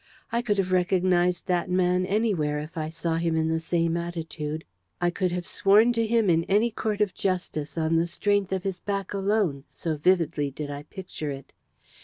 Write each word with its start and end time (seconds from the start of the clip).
I 0.31 0.41
could 0.41 0.57
have 0.57 0.71
recognised 0.71 1.45
that 1.45 1.69
man 1.69 2.07
anywhere 2.07 2.57
if 2.57 2.75
I 2.75 2.89
saw 2.89 3.17
him 3.17 3.35
in 3.37 3.49
the 3.49 3.59
same 3.59 3.95
attitude. 3.95 4.65
I 4.99 5.11
could 5.11 5.31
have 5.31 5.45
sworn 5.45 5.93
to 5.93 6.07
him 6.07 6.27
in 6.27 6.43
any 6.45 6.71
court 6.71 7.01
of 7.01 7.13
justice 7.13 7.77
on 7.77 7.97
the 7.97 8.07
strength 8.07 8.51
of 8.51 8.63
his 8.63 8.79
back 8.79 9.13
alone, 9.13 9.63
so 9.71 9.97
vividly 9.97 10.49
did 10.49 10.71
I 10.71 10.81
picture 10.89 11.29
it. 11.29 11.53